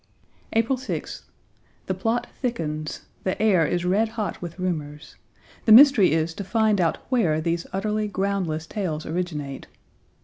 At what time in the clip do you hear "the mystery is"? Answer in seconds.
5.65-6.33